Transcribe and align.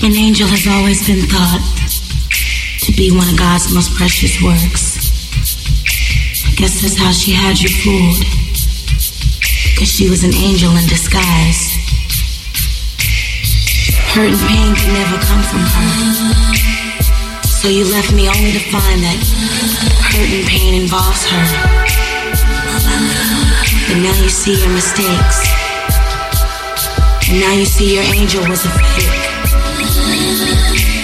An 0.00 0.14
angel 0.14 0.46
has 0.46 0.62
always 0.70 1.02
been 1.10 1.26
thought 1.26 1.58
to 2.86 2.92
be 2.94 3.10
one 3.10 3.26
of 3.28 3.36
God's 3.36 3.74
most 3.74 3.90
precious 3.98 4.38
works. 4.38 4.94
I 6.46 6.54
guess 6.54 6.80
that's 6.80 6.94
how 6.94 7.10
she 7.10 7.34
had 7.34 7.58
you 7.58 7.66
fooled. 7.66 8.22
Because 9.74 9.90
she 9.90 10.08
was 10.08 10.22
an 10.22 10.32
angel 10.38 10.70
in 10.78 10.86
disguise. 10.86 11.74
Hurt 14.14 14.30
and 14.30 14.42
pain 14.46 14.70
can 14.78 14.94
never 14.94 15.18
come 15.18 15.42
from 15.42 15.66
her. 15.66 15.90
So 17.42 17.66
you 17.66 17.82
left 17.90 18.14
me 18.14 18.30
only 18.30 18.54
to 18.54 18.62
find 18.70 19.02
that 19.02 19.18
hurt 20.14 20.30
and 20.30 20.46
pain 20.46 20.78
involves 20.78 21.26
her. 21.26 21.44
But 23.90 23.98
now 23.98 24.14
you 24.22 24.30
see 24.30 24.54
your 24.62 24.70
mistakes. 24.70 25.42
And 27.28 27.42
now 27.42 27.52
you 27.52 27.66
see 27.66 27.98
your 27.98 28.06
angel 28.14 28.46
was 28.46 28.64
a 28.64 28.70
fake. 28.70 29.47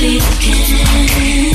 begin. 0.00 1.47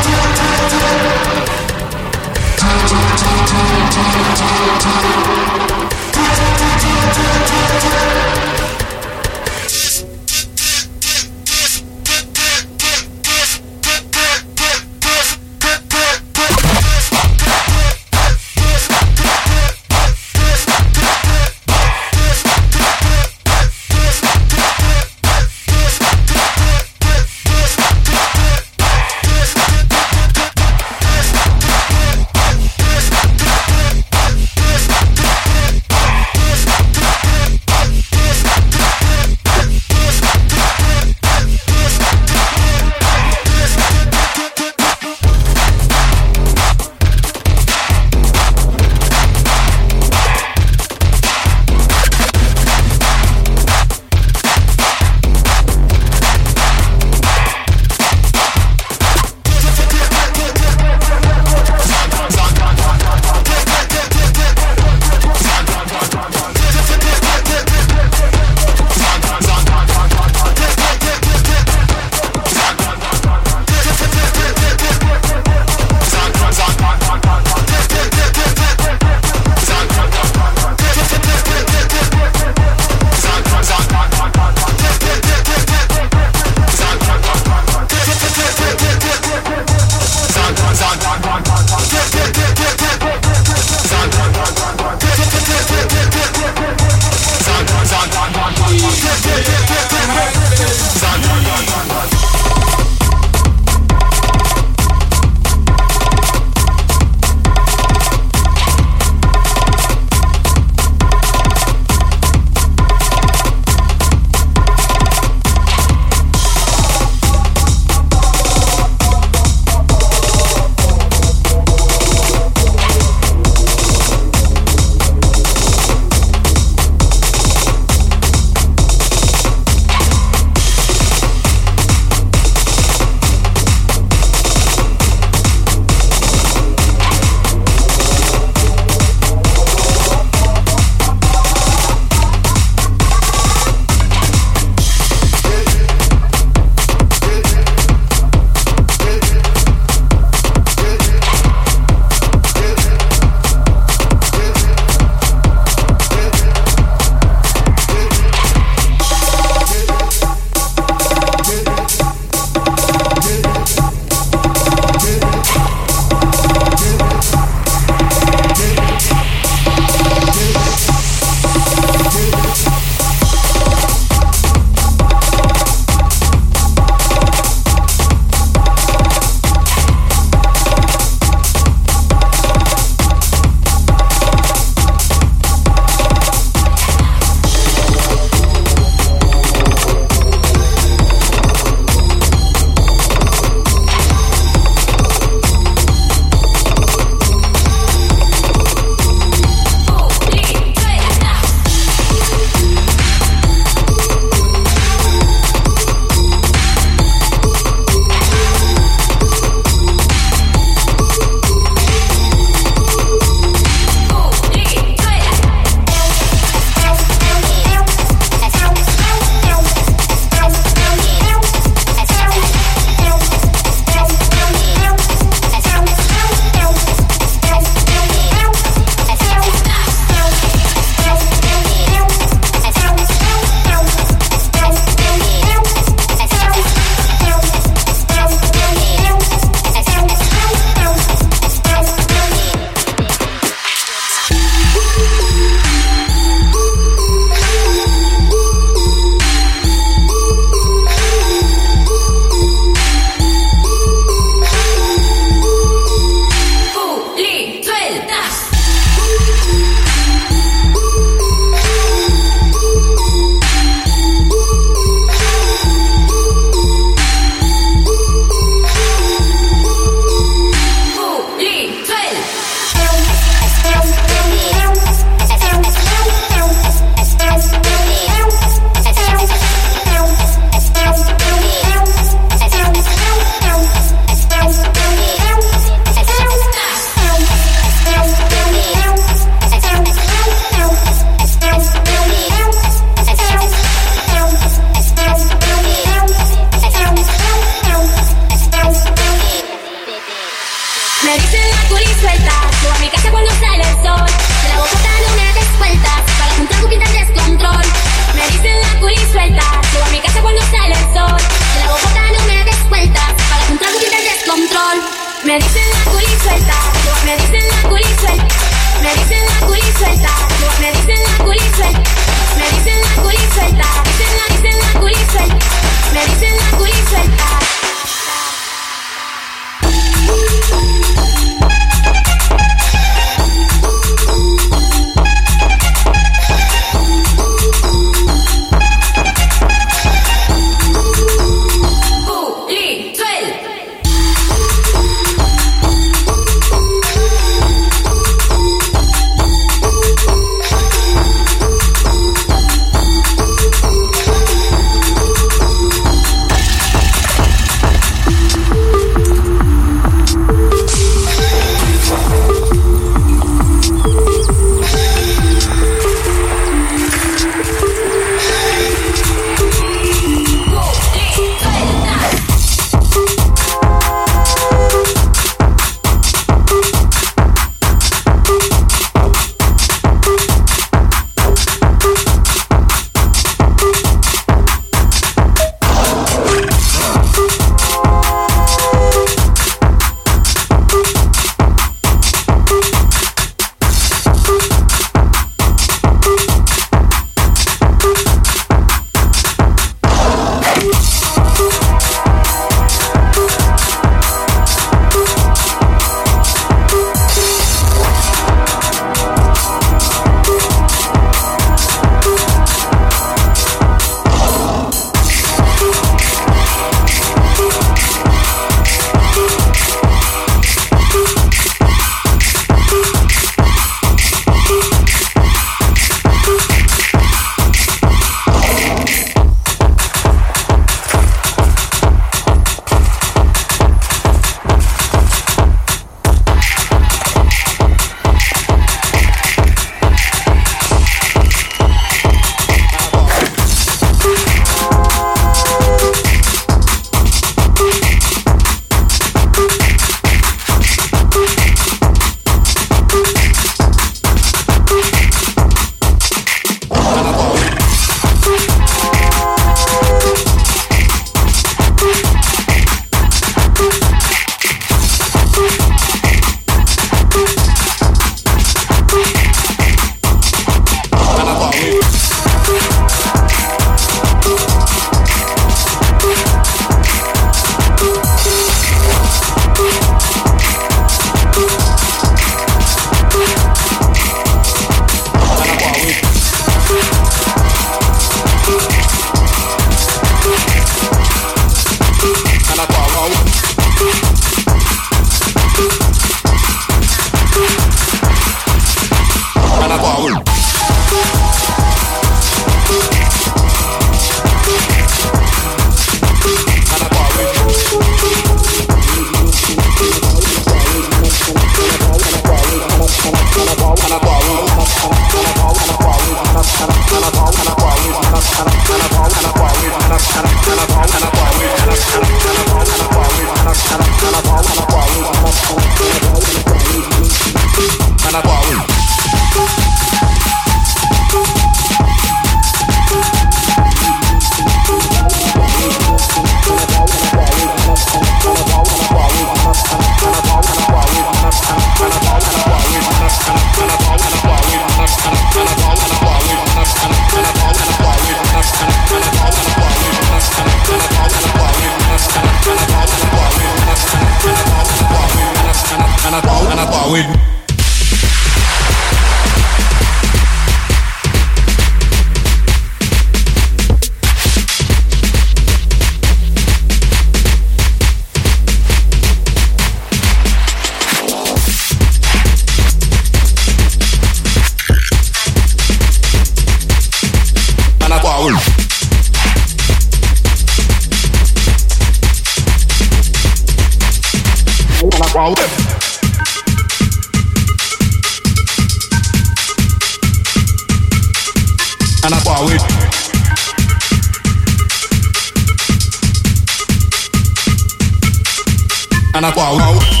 And 599.13 599.25
I 599.25 599.35
go 599.35 599.41
out. 599.41 600.00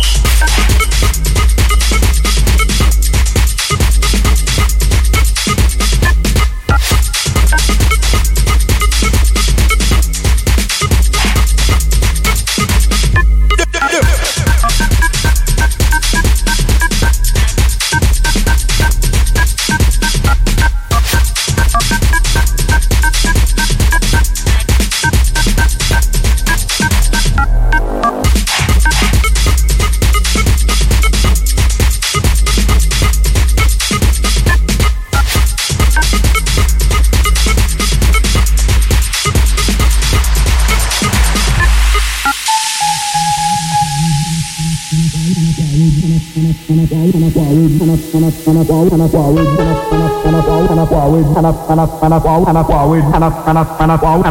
forward 48.81 48.93
and 48.93 49.01
a 49.01 49.09
forward 49.09 49.45
and 49.45 50.35
a 50.35 50.41
forward 50.41 50.71
and 50.71 50.79
a 50.79 50.79
forward 50.79 50.79
and 50.79 50.79
a 50.79 50.85
forward 50.85 51.25
and 51.35 51.45
a 51.45 51.49
and 51.69 51.79
a 51.81 51.83
and 52.01 52.13
a 52.13 52.19
forward 52.21 52.47
and 52.47 52.73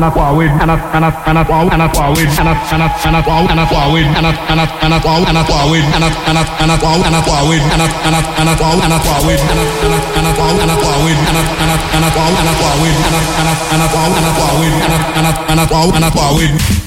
a 0.04 0.10
forward 0.10 0.50
and 0.50 0.70
a 0.70 0.74
and 0.90 0.96
a 0.96 0.98
and 1.26 1.38
a 1.38 1.40
forward 1.46 1.72
and 1.72 1.80
a 1.80 1.88
forward 1.90 2.18
and 2.18 2.30
a 2.30 2.32
and 2.50 2.80
a 2.80 2.82
and 2.90 3.14
a 3.14 3.16
forward 3.22 3.48
and 3.50 3.60
a 3.60 3.64
forward 3.70 4.02
and 4.02 4.26
a 4.26 4.28
and 4.50 4.60
a 4.60 4.62
and 4.82 4.90
a 4.90 4.98
forward 5.00 5.26
and 5.28 5.38
a 5.38 5.40
forward 5.44 5.80
and 5.80 6.02
a 6.02 6.04
and 6.26 6.34
a 6.34 6.40
and 6.58 6.70
a 6.70 6.72
forward 6.80 7.06
and 7.06 7.14
a 7.14 7.16
forward 7.22 7.60
and 7.60 7.70
a 7.70 7.70
and 7.70 7.70
a 7.70 7.70
and 7.70 7.70
a 7.70 7.70
forward 7.70 7.70
and 7.70 7.70
a 7.70 7.70
forward 7.70 7.70
and 7.70 7.80
a 7.80 7.90
and 7.90 8.10
a 8.10 8.20
and 8.20 8.40
a 8.40 8.42
forward 8.58 8.80
and 8.80 8.80
a 8.80 8.82
forward 9.00 9.20
and 9.20 9.40
a 9.40 9.44
and 9.60 9.80
a 9.80 9.82
and 10.00 10.20
a 10.20 10.24
forward 10.34 10.50
and 10.50 10.70
a 10.70 10.72
forward 10.80 11.14
and 11.20 11.36
a 11.36 11.38
and 11.50 11.60
a 11.60 11.62
and 11.80 12.00
a 12.00 12.02
forward 12.10 12.40
and 12.40 12.48
a 12.48 12.52
forward 12.60 12.90
and 12.90 13.00
a 13.00 13.02
and 13.30 13.46
a 13.46 13.48
and 13.70 13.80
a 13.80 13.82
forward 13.90 14.18
and 14.18 14.26
a 14.26 14.28
forward 14.34 14.70
and 14.70 14.90
a 14.90 14.92
and 15.18 15.26
a 15.26 15.28
and 15.50 15.60
a 15.60 15.62
forward 15.70 15.94
and 15.94 16.04
a 16.04 16.06
forward 16.10 16.80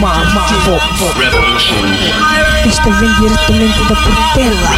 mamá, 0.00 0.46
Esto 2.64 2.90
viene 2.90 3.14
directamente 3.20 3.80
de 3.80 3.94
Portela. 3.94 4.70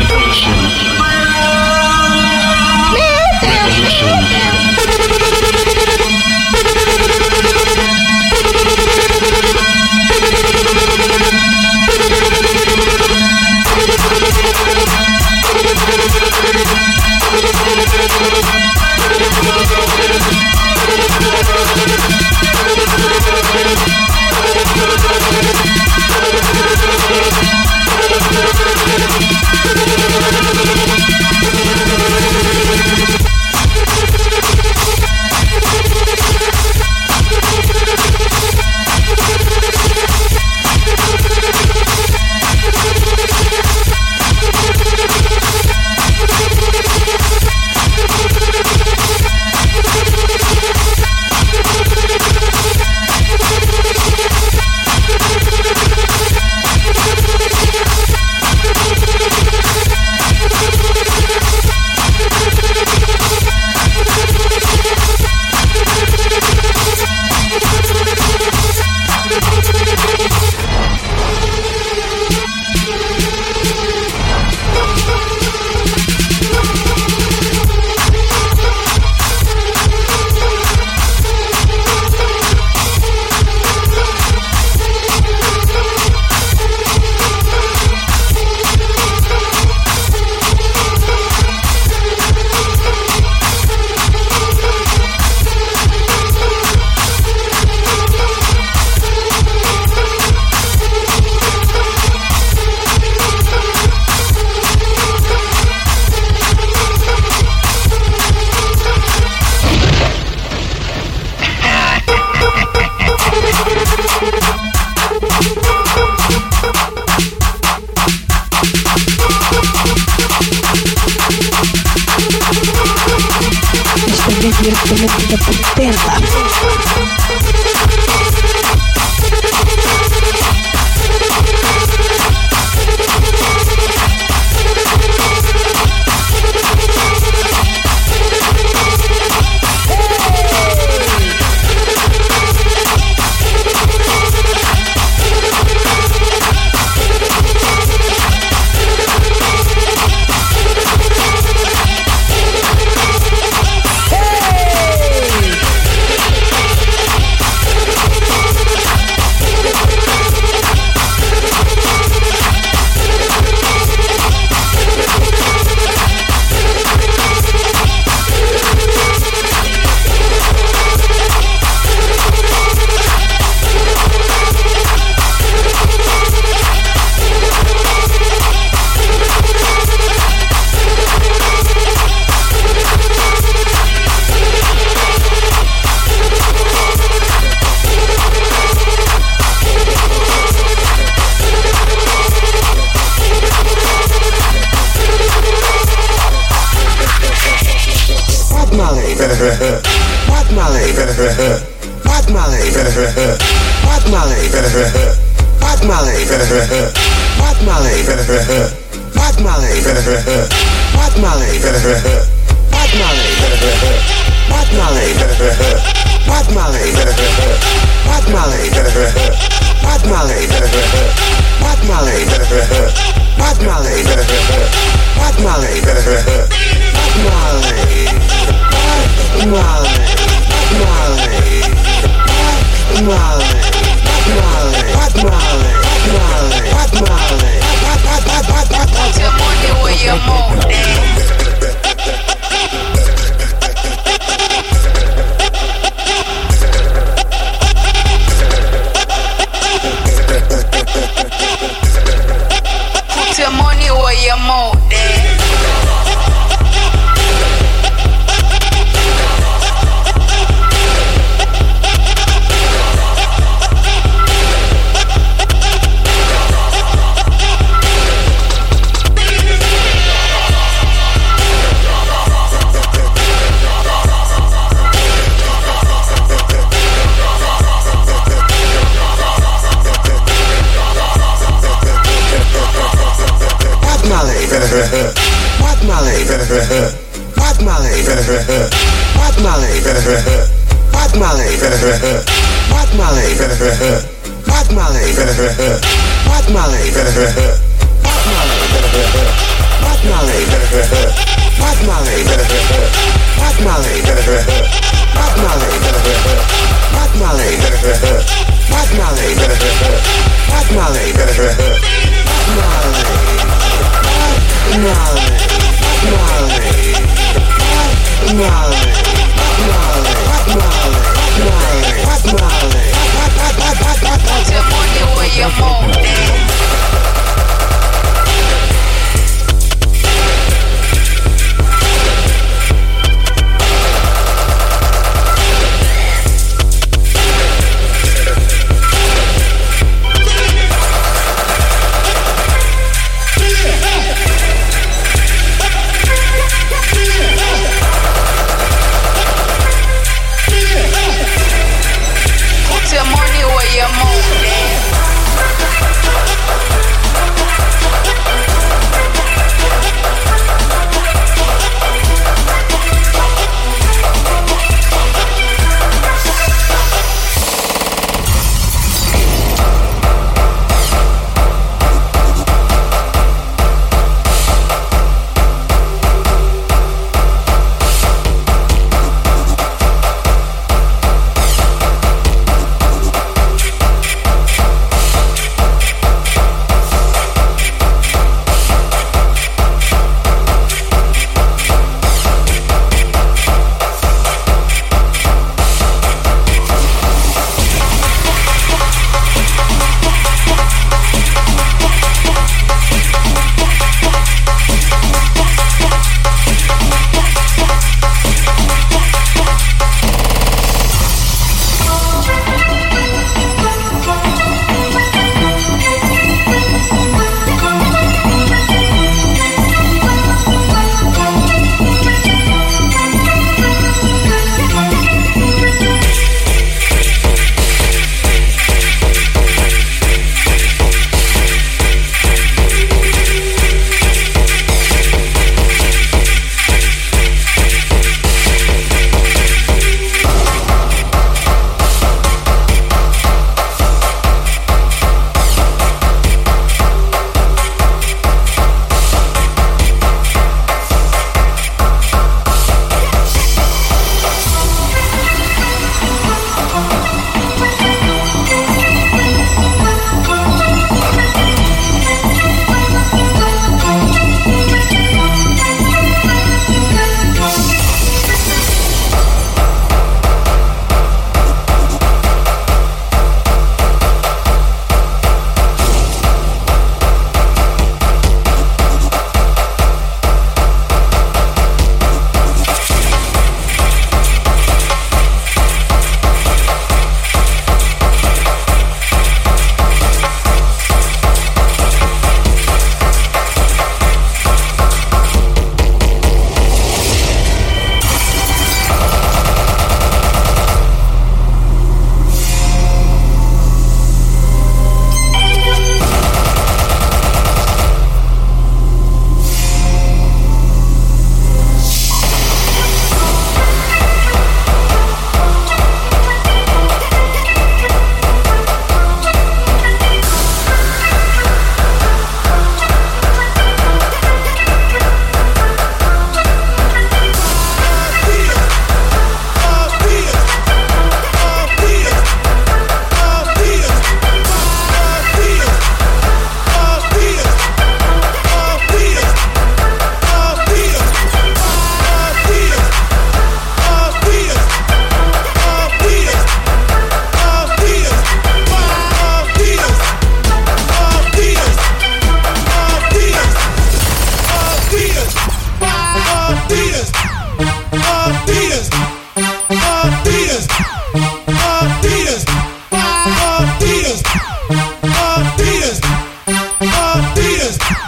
is. 567.72 568.01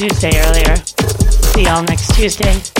Tuesday 0.00 0.30
earlier. 0.46 0.76
See 1.52 1.64
y'all 1.64 1.82
next 1.82 2.14
Tuesday. 2.14 2.79